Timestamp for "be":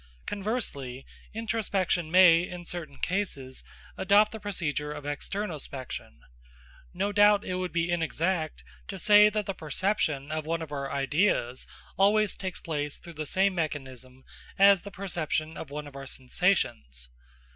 7.71-7.91